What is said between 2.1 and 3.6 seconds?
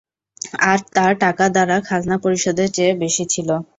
পরিশোধের চেয়ে বেশি ছিল।